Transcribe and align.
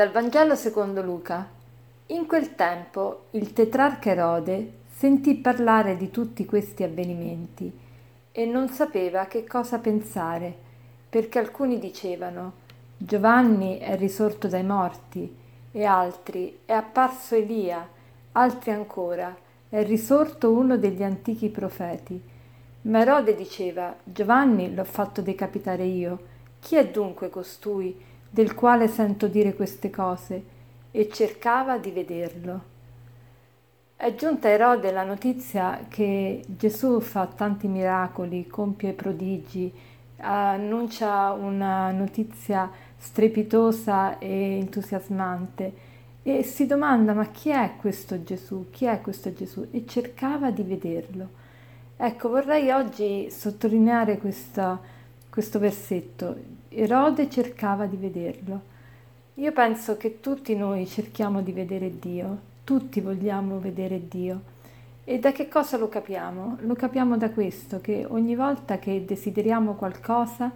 Dal 0.00 0.12
Vangelo 0.12 0.54
secondo 0.54 1.02
Luca. 1.02 1.46
In 2.06 2.26
quel 2.26 2.54
tempo 2.54 3.24
il 3.32 3.52
tetrarca 3.52 4.08
Erode 4.08 4.78
sentì 4.88 5.34
parlare 5.34 5.98
di 5.98 6.10
tutti 6.10 6.46
questi 6.46 6.82
avvenimenti 6.82 7.70
e 8.32 8.46
non 8.46 8.70
sapeva 8.70 9.26
che 9.26 9.46
cosa 9.46 9.76
pensare, 9.76 10.56
perché 11.06 11.38
alcuni 11.38 11.78
dicevano 11.78 12.52
Giovanni 12.96 13.76
è 13.76 13.94
risorto 13.98 14.48
dai 14.48 14.64
morti 14.64 15.36
e 15.70 15.84
altri 15.84 16.60
è 16.64 16.72
apparso 16.72 17.34
Elia, 17.34 17.86
altri 18.32 18.70
ancora 18.70 19.36
è 19.68 19.84
risorto 19.84 20.50
uno 20.50 20.78
degli 20.78 21.02
antichi 21.02 21.50
profeti. 21.50 22.18
Ma 22.84 23.00
Erode 23.00 23.34
diceva 23.34 23.94
Giovanni 24.02 24.72
l'ho 24.72 24.84
fatto 24.84 25.20
decapitare 25.20 25.84
io. 25.84 26.20
Chi 26.58 26.76
è 26.76 26.88
dunque 26.88 27.28
costui? 27.28 28.08
Del 28.30 28.54
quale 28.54 28.88
sento 28.88 29.26
dire 29.26 29.54
queste 29.54 29.90
cose, 29.90 30.42
e 30.92 31.08
cercava 31.10 31.78
di 31.78 31.90
vederlo. 31.90 32.68
È 33.96 34.14
giunta 34.14 34.48
a 34.48 34.52
Erode 34.52 34.92
la 34.92 35.04
notizia 35.04 35.86
che 35.88 36.42
Gesù 36.46 37.00
fa 37.00 37.26
tanti 37.26 37.68
miracoli, 37.68 38.46
compie 38.46 38.92
prodigi, 38.92 39.72
annuncia 40.16 41.32
una 41.32 41.90
notizia 41.90 42.70
strepitosa 42.96 44.18
e 44.18 44.58
entusiasmante 44.58 45.88
e 46.22 46.42
si 46.42 46.66
domanda 46.66 47.14
ma 47.14 47.26
chi 47.28 47.48
è 47.50 47.72
questo 47.78 48.22
Gesù? 48.22 48.68
Chi 48.70 48.84
è 48.84 49.00
questo 49.00 49.32
Gesù? 49.32 49.66
E 49.70 49.86
cercava 49.86 50.50
di 50.50 50.62
vederlo. 50.62 51.28
Ecco, 51.96 52.28
vorrei 52.28 52.70
oggi 52.70 53.30
sottolineare 53.30 54.18
questa, 54.18 54.78
questo 55.28 55.58
versetto. 55.58 56.59
Erode 56.72 57.28
cercava 57.28 57.86
di 57.86 57.96
vederlo. 57.96 58.60
Io 59.34 59.50
penso 59.50 59.96
che 59.96 60.20
tutti 60.20 60.54
noi 60.54 60.86
cerchiamo 60.86 61.42
di 61.42 61.50
vedere 61.50 61.98
Dio, 61.98 62.38
tutti 62.62 63.00
vogliamo 63.00 63.58
vedere 63.58 64.06
Dio. 64.06 64.40
E 65.02 65.18
da 65.18 65.32
che 65.32 65.48
cosa 65.48 65.76
lo 65.76 65.88
capiamo? 65.88 66.58
Lo 66.60 66.74
capiamo 66.74 67.16
da 67.16 67.30
questo, 67.30 67.80
che 67.80 68.06
ogni 68.08 68.36
volta 68.36 68.78
che 68.78 69.04
desideriamo 69.04 69.74
qualcosa 69.74 70.52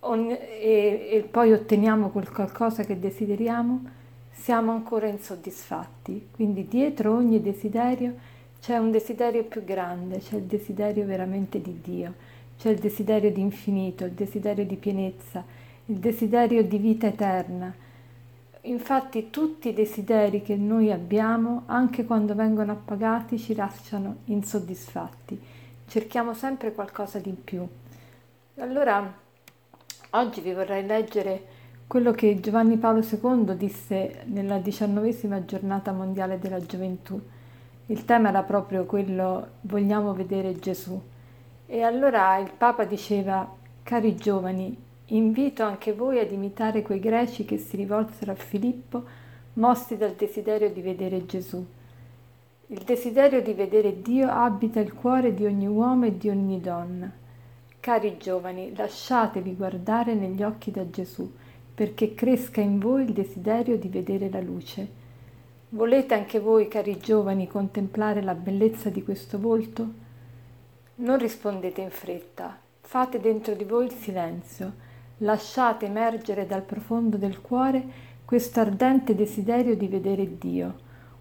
ogni, 0.00 0.36
e, 0.36 1.08
e 1.10 1.26
poi 1.30 1.54
otteniamo 1.54 2.10
quel 2.10 2.30
qualcosa 2.30 2.82
che 2.84 2.98
desideriamo, 2.98 3.82
siamo 4.30 4.72
ancora 4.72 5.06
insoddisfatti. 5.06 6.28
Quindi 6.32 6.68
dietro 6.68 7.14
ogni 7.14 7.40
desiderio 7.40 8.12
c'è 8.60 8.76
un 8.76 8.90
desiderio 8.90 9.44
più 9.44 9.64
grande, 9.64 10.18
c'è 10.18 10.36
il 10.36 10.42
desiderio 10.42 11.06
veramente 11.06 11.62
di 11.62 11.80
Dio 11.82 12.32
c'è 12.58 12.70
il 12.70 12.78
desiderio 12.78 13.30
di 13.32 13.40
infinito, 13.40 14.04
il 14.04 14.12
desiderio 14.12 14.64
di 14.64 14.76
pienezza, 14.76 15.44
il 15.86 15.96
desiderio 15.96 16.64
di 16.64 16.78
vita 16.78 17.06
eterna. 17.06 17.74
Infatti 18.62 19.28
tutti 19.28 19.68
i 19.68 19.74
desideri 19.74 20.40
che 20.40 20.56
noi 20.56 20.90
abbiamo, 20.90 21.64
anche 21.66 22.04
quando 22.06 22.34
vengono 22.34 22.72
appagati, 22.72 23.38
ci 23.38 23.54
lasciano 23.54 24.16
insoddisfatti. 24.24 25.38
Cerchiamo 25.86 26.32
sempre 26.32 26.72
qualcosa 26.72 27.18
di 27.18 27.32
più. 27.32 27.66
Allora, 28.56 29.12
oggi 30.10 30.40
vi 30.40 30.54
vorrei 30.54 30.86
leggere 30.86 31.52
quello 31.86 32.12
che 32.12 32.40
Giovanni 32.40 32.78
Paolo 32.78 33.00
II 33.00 33.54
disse 33.56 34.22
nella 34.26 34.58
diciannovesima 34.58 35.44
giornata 35.44 35.92
mondiale 35.92 36.38
della 36.38 36.64
gioventù. 36.64 37.20
Il 37.86 38.04
tema 38.06 38.30
era 38.30 38.42
proprio 38.42 38.86
quello 38.86 39.48
vogliamo 39.60 40.14
vedere 40.14 40.58
Gesù. 40.58 40.98
E 41.66 41.82
allora 41.82 42.36
il 42.38 42.50
Papa 42.56 42.84
diceva, 42.84 43.50
cari 43.82 44.16
giovani, 44.16 44.76
invito 45.06 45.62
anche 45.62 45.94
voi 45.94 46.18
ad 46.18 46.30
imitare 46.30 46.82
quei 46.82 47.00
greci 47.00 47.46
che 47.46 47.56
si 47.56 47.76
rivolsero 47.76 48.32
a 48.32 48.36
Filippo, 48.36 49.02
mossi 49.54 49.96
dal 49.96 50.12
desiderio 50.12 50.70
di 50.70 50.82
vedere 50.82 51.24
Gesù. 51.24 51.64
Il 52.66 52.82
desiderio 52.84 53.40
di 53.40 53.54
vedere 53.54 54.02
Dio 54.02 54.28
abita 54.28 54.80
il 54.80 54.92
cuore 54.92 55.32
di 55.32 55.46
ogni 55.46 55.66
uomo 55.66 56.04
e 56.04 56.18
di 56.18 56.28
ogni 56.28 56.60
donna. 56.60 57.10
Cari 57.80 58.18
giovani, 58.18 58.74
lasciatevi 58.74 59.54
guardare 59.54 60.14
negli 60.14 60.42
occhi 60.42 60.70
da 60.70 60.88
Gesù, 60.90 61.30
perché 61.74 62.14
cresca 62.14 62.60
in 62.60 62.78
voi 62.78 63.04
il 63.04 63.12
desiderio 63.12 63.78
di 63.78 63.88
vedere 63.88 64.28
la 64.28 64.40
luce. 64.40 65.02
Volete 65.70 66.12
anche 66.14 66.40
voi, 66.40 66.68
cari 66.68 66.98
giovani, 66.98 67.46
contemplare 67.48 68.22
la 68.22 68.34
bellezza 68.34 68.90
di 68.90 69.02
questo 69.02 69.38
volto? 69.38 70.03
Non 70.96 71.18
rispondete 71.18 71.80
in 71.80 71.90
fretta, 71.90 72.56
fate 72.80 73.18
dentro 73.18 73.54
di 73.54 73.64
voi 73.64 73.86
il 73.86 73.92
silenzio, 73.92 74.74
lasciate 75.18 75.86
emergere 75.86 76.46
dal 76.46 76.62
profondo 76.62 77.16
del 77.16 77.40
cuore 77.40 78.12
questo 78.24 78.60
ardente 78.60 79.16
desiderio 79.16 79.74
di 79.76 79.88
vedere 79.88 80.38
Dio, 80.38 80.74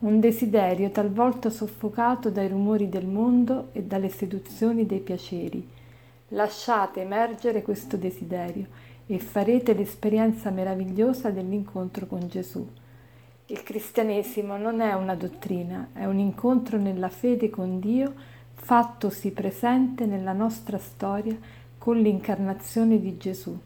un 0.00 0.18
desiderio 0.18 0.90
talvolta 0.90 1.50
soffocato 1.50 2.30
dai 2.30 2.48
rumori 2.48 2.88
del 2.88 3.06
mondo 3.06 3.68
e 3.70 3.84
dalle 3.84 4.08
seduzioni 4.08 4.86
dei 4.86 4.98
piaceri. 4.98 5.64
Lasciate 6.30 7.02
emergere 7.02 7.62
questo 7.62 7.96
desiderio 7.96 8.66
e 9.06 9.20
farete 9.20 9.72
l'esperienza 9.72 10.50
meravigliosa 10.50 11.30
dell'incontro 11.30 12.06
con 12.06 12.26
Gesù. 12.26 12.68
Il 13.46 13.62
cristianesimo 13.62 14.56
non 14.56 14.80
è 14.80 14.94
una 14.94 15.14
dottrina, 15.14 15.90
è 15.92 16.06
un 16.06 16.18
incontro 16.18 16.76
nella 16.76 17.08
fede 17.08 17.50
con 17.50 17.78
Dio 17.78 18.38
fattosi 18.62 19.30
presente 19.30 20.06
nella 20.06 20.32
nostra 20.32 20.78
storia 20.78 21.36
con 21.76 21.96
l'incarnazione 21.96 23.00
di 23.00 23.16
Gesù. 23.16 23.58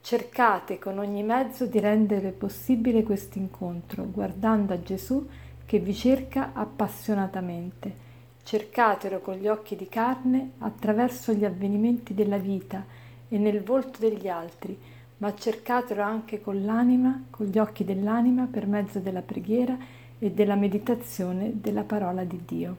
Cercate 0.00 0.78
con 0.78 0.98
ogni 0.98 1.22
mezzo 1.22 1.66
di 1.66 1.78
rendere 1.78 2.32
possibile 2.32 3.02
questo 3.02 3.38
incontro, 3.38 4.04
guardando 4.10 4.72
a 4.72 4.82
Gesù 4.82 5.28
che 5.64 5.78
vi 5.78 5.94
cerca 5.94 6.52
appassionatamente. 6.54 8.04
Cercatelo 8.42 9.20
con 9.20 9.34
gli 9.34 9.48
occhi 9.48 9.76
di 9.76 9.88
carne 9.88 10.52
attraverso 10.58 11.32
gli 11.32 11.44
avvenimenti 11.44 12.14
della 12.14 12.38
vita 12.38 12.84
e 13.28 13.38
nel 13.38 13.62
volto 13.62 13.98
degli 13.98 14.28
altri, 14.28 14.76
ma 15.18 15.34
cercatelo 15.34 16.02
anche 16.02 16.40
con 16.40 16.64
l'anima, 16.64 17.24
con 17.30 17.46
gli 17.46 17.58
occhi 17.58 17.84
dell'anima 17.84 18.48
per 18.50 18.66
mezzo 18.66 18.98
della 18.98 19.22
preghiera 19.22 19.76
e 20.18 20.30
della 20.30 20.54
meditazione 20.54 21.52
della 21.60 21.82
parola 21.82 22.24
di 22.24 22.40
Dio. 22.44 22.76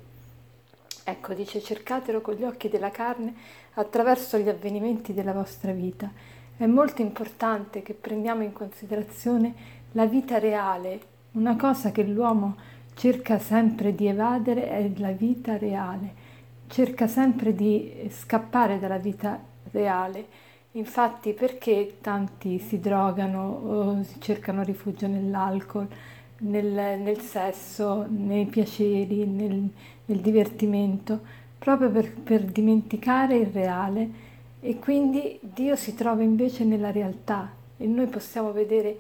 Ecco, 1.10 1.34
dice 1.34 1.62
cercatelo 1.62 2.20
con 2.20 2.34
gli 2.34 2.44
occhi 2.44 2.68
della 2.68 2.92
carne 2.92 3.34
attraverso 3.76 4.38
gli 4.38 4.50
avvenimenti 4.50 5.14
della 5.14 5.32
vostra 5.32 5.72
vita. 5.72 6.12
È 6.58 6.66
molto 6.66 7.02
importante 7.02 7.82
che 7.82 7.94
prendiamo 7.94 8.44
in 8.44 8.52
considerazione 8.52 9.54
la 9.94 10.06
vita 10.06 10.38
reale. 10.38 11.00
Una 11.32 11.56
cosa 11.56 11.92
che 11.92 12.04
l'uomo 12.04 12.58
cerca 12.94 13.40
sempre 13.40 13.96
di 13.96 14.08
evadere 14.08 14.68
è 14.68 14.92
la 14.98 15.12
vita 15.12 15.56
reale, 15.56 16.14
cerca 16.68 17.08
sempre 17.08 17.56
di 17.56 18.10
scappare 18.12 18.78
dalla 18.78 18.98
vita 18.98 19.40
reale. 19.72 20.28
Infatti 20.72 21.32
perché 21.32 22.00
tanti 22.02 22.60
si 22.60 22.82
drogano 22.82 23.48
o 23.48 24.06
cercano 24.20 24.62
rifugio 24.62 25.08
nell'alcol? 25.08 25.88
Nel, 26.40 27.00
nel 27.00 27.20
sesso, 27.20 28.06
nei 28.10 28.46
piaceri, 28.46 29.26
nel, 29.26 29.70
nel 30.06 30.20
divertimento, 30.20 31.20
proprio 31.58 31.90
per, 31.90 32.14
per 32.14 32.44
dimenticare 32.44 33.38
il 33.38 33.48
reale 33.48 34.26
e 34.60 34.80
quindi 34.80 35.40
Dio 35.42 35.76
si 35.76 35.96
trova 35.96 36.24
invece 36.24 36.64
nella 36.64 36.92
realtà 36.92 37.52
e 37.78 37.86
noi 37.86 38.08
possiamo 38.08 38.52
vedere 38.52 38.98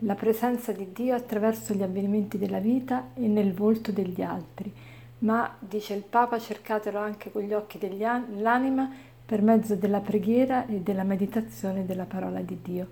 la 0.00 0.14
presenza 0.14 0.72
di 0.72 0.92
Dio 0.92 1.14
attraverso 1.14 1.72
gli 1.72 1.82
avvenimenti 1.82 2.38
della 2.38 2.58
vita 2.58 3.10
e 3.14 3.26
nel 3.26 3.54
volto 3.54 3.92
degli 3.92 4.20
altri. 4.20 4.72
Ma, 5.18 5.56
dice 5.58 5.94
il 5.94 6.02
Papa, 6.02 6.38
cercatelo 6.38 6.98
anche 6.98 7.32
con 7.32 7.42
gli 7.42 7.54
occhi 7.54 7.78
dell'anima 7.78 8.90
per 9.24 9.42
mezzo 9.42 9.74
della 9.74 10.00
preghiera 10.00 10.66
e 10.66 10.80
della 10.80 11.02
meditazione 11.02 11.86
della 11.86 12.04
parola 12.04 12.40
di 12.40 12.58
Dio. 12.62 12.88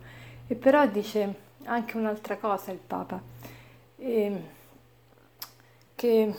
E 0.47 0.55
però 0.55 0.87
dice 0.87 1.43
anche 1.65 1.97
un'altra 1.97 2.37
cosa 2.39 2.71
il 2.73 2.81
Papa 2.85 3.21
e 3.97 4.43
che, 5.95 6.35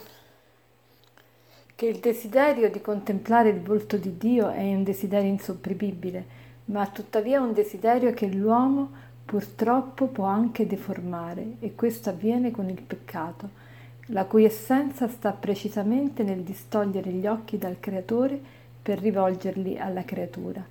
che 1.75 1.85
il 1.85 1.99
desiderio 1.99 2.69
di 2.69 2.81
contemplare 2.81 3.49
il 3.49 3.61
volto 3.61 3.97
di 3.97 4.17
Dio 4.17 4.49
è 4.49 4.73
un 4.73 4.83
desiderio 4.83 5.29
insopprimibile, 5.29 6.43
ma 6.65 6.85
tuttavia 6.87 7.41
un 7.41 7.53
desiderio 7.53 8.13
che 8.13 8.27
l'uomo 8.27 9.03
purtroppo 9.25 10.07
può 10.07 10.25
anche 10.25 10.67
deformare 10.67 11.55
e 11.59 11.73
questo 11.73 12.09
avviene 12.09 12.51
con 12.51 12.69
il 12.69 12.81
peccato, 12.81 13.63
la 14.09 14.25
cui 14.25 14.45
essenza 14.45 15.07
sta 15.07 15.31
precisamente 15.31 16.23
nel 16.23 16.41
distogliere 16.41 17.09
gli 17.11 17.25
occhi 17.25 17.57
dal 17.57 17.79
creatore 17.79 18.39
per 18.81 18.99
rivolgerli 18.99 19.79
alla 19.79 20.03
creatura. 20.03 20.63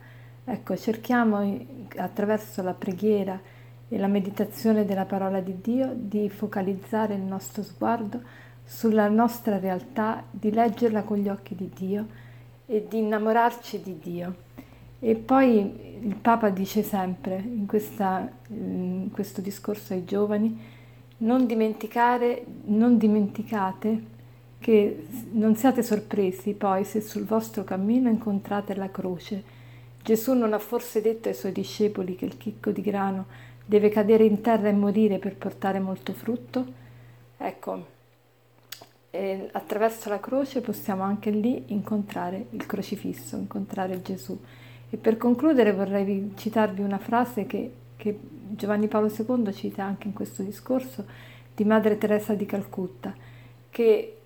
Ecco, 0.44 0.76
cerchiamo 0.76 1.58
attraverso 1.96 2.62
la 2.62 2.74
preghiera 2.74 3.40
e 3.94 3.98
la 3.98 4.08
meditazione 4.08 4.84
della 4.84 5.04
parola 5.04 5.38
di 5.38 5.60
Dio 5.60 5.92
di 5.94 6.28
focalizzare 6.28 7.14
il 7.14 7.20
nostro 7.20 7.62
sguardo 7.62 8.20
sulla 8.64 9.06
nostra 9.06 9.60
realtà, 9.60 10.24
di 10.28 10.50
leggerla 10.50 11.04
con 11.04 11.18
gli 11.18 11.28
occhi 11.28 11.54
di 11.54 11.70
Dio 11.72 12.06
e 12.66 12.86
di 12.88 12.98
innamorarci 12.98 13.80
di 13.80 14.00
Dio. 14.00 14.34
E 14.98 15.14
poi 15.14 16.00
il 16.00 16.16
Papa 16.16 16.48
dice 16.48 16.82
sempre 16.82 17.36
in, 17.36 17.66
questa, 17.66 18.28
in 18.48 19.10
questo 19.12 19.40
discorso 19.40 19.92
ai 19.92 20.04
giovani, 20.04 20.60
non 21.18 21.46
non 22.64 22.98
dimenticate 22.98 24.02
che 24.58 25.06
non 25.30 25.54
siate 25.54 25.84
sorpresi 25.84 26.54
poi 26.54 26.82
se 26.82 27.00
sul 27.00 27.24
vostro 27.24 27.62
cammino 27.62 28.08
incontrate 28.08 28.74
la 28.74 28.90
croce. 28.90 29.62
Gesù 30.02 30.32
non 30.32 30.52
ha 30.52 30.58
forse 30.58 31.00
detto 31.00 31.28
ai 31.28 31.34
suoi 31.34 31.52
discepoli 31.52 32.16
che 32.16 32.24
il 32.24 32.36
chicco 32.36 32.72
di 32.72 32.82
grano 32.82 33.52
deve 33.64 33.88
cadere 33.88 34.24
in 34.24 34.40
terra 34.40 34.68
e 34.68 34.72
morire 34.72 35.18
per 35.18 35.36
portare 35.36 35.80
molto 35.80 36.12
frutto? 36.12 36.82
Ecco, 37.36 37.86
attraverso 39.52 40.08
la 40.08 40.18
croce 40.18 40.60
possiamo 40.60 41.02
anche 41.02 41.30
lì 41.30 41.64
incontrare 41.68 42.46
il 42.50 42.66
crocifisso, 42.66 43.36
incontrare 43.36 44.02
Gesù. 44.02 44.38
E 44.90 44.96
per 44.96 45.16
concludere 45.16 45.72
vorrei 45.72 46.32
citarvi 46.36 46.82
una 46.82 46.98
frase 46.98 47.46
che, 47.46 47.72
che 47.96 48.18
Giovanni 48.50 48.88
Paolo 48.88 49.08
II 49.08 49.52
cita 49.52 49.84
anche 49.84 50.08
in 50.08 50.12
questo 50.12 50.42
discorso 50.42 51.04
di 51.54 51.64
Madre 51.64 51.96
Teresa 51.96 52.34
di 52.34 52.46
Calcutta, 52.46 53.14
che 53.70 54.18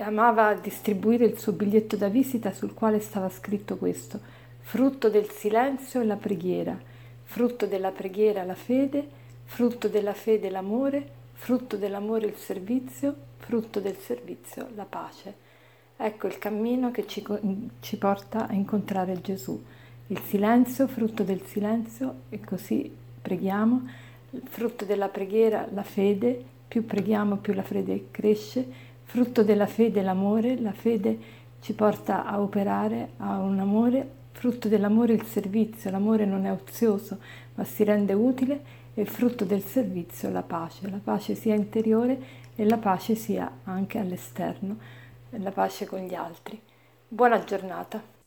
amava 0.00 0.54
distribuire 0.54 1.24
il 1.24 1.38
suo 1.38 1.52
biglietto 1.52 1.96
da 1.96 2.08
visita 2.08 2.52
sul 2.52 2.74
quale 2.74 3.00
stava 3.00 3.28
scritto 3.28 3.76
questo, 3.76 4.20
frutto 4.60 5.08
del 5.08 5.28
silenzio 5.28 6.00
e 6.00 6.04
la 6.04 6.16
preghiera, 6.16 6.78
frutto 7.30 7.64
della 7.66 7.92
preghiera 7.92 8.42
la 8.42 8.56
fede, 8.56 9.06
frutto 9.44 9.86
della 9.86 10.14
fede 10.14 10.50
l'amore, 10.50 11.06
frutto 11.34 11.76
dell'amore 11.76 12.26
il 12.26 12.34
servizio, 12.34 13.14
frutto 13.36 13.78
del 13.78 13.96
servizio 13.98 14.66
la 14.74 14.84
pace. 14.84 15.34
Ecco 15.96 16.26
il 16.26 16.38
cammino 16.38 16.90
che 16.90 17.06
ci, 17.06 17.24
ci 17.78 17.96
porta 17.98 18.48
a 18.48 18.52
incontrare 18.52 19.20
Gesù. 19.20 19.62
Il 20.08 20.20
silenzio, 20.26 20.88
frutto 20.88 21.22
del 21.22 21.42
silenzio, 21.46 22.22
e 22.30 22.40
così 22.40 22.92
preghiamo, 23.22 23.88
frutto 24.48 24.84
della 24.84 25.08
preghiera 25.08 25.68
la 25.72 25.84
fede, 25.84 26.44
più 26.66 26.84
preghiamo 26.84 27.36
più 27.36 27.52
la 27.52 27.62
fede 27.62 28.08
cresce, 28.10 28.66
frutto 29.04 29.44
della 29.44 29.68
fede 29.68 30.02
l'amore, 30.02 30.60
la 30.60 30.72
fede 30.72 31.18
ci 31.60 31.74
porta 31.74 32.24
a 32.24 32.40
operare, 32.40 33.10
a 33.18 33.38
un 33.38 33.60
amore, 33.60 34.18
frutto 34.32 34.68
dell'amore 34.68 35.12
il 35.12 35.24
servizio, 35.24 35.90
l'amore 35.90 36.24
non 36.24 36.46
è 36.46 36.52
ozioso 36.52 37.18
ma 37.54 37.64
si 37.64 37.84
rende 37.84 38.12
utile 38.12 38.78
e 38.94 39.04
frutto 39.04 39.44
del 39.44 39.62
servizio 39.62 40.30
la 40.30 40.42
pace, 40.42 40.88
la 40.88 41.00
pace 41.02 41.34
sia 41.34 41.54
interiore 41.54 42.18
e 42.54 42.64
la 42.64 42.78
pace 42.78 43.14
sia 43.14 43.50
anche 43.64 43.98
all'esterno, 43.98 44.76
la 45.30 45.50
pace 45.50 45.86
con 45.86 46.00
gli 46.00 46.14
altri. 46.14 46.60
Buona 47.06 47.42
giornata. 47.44 48.19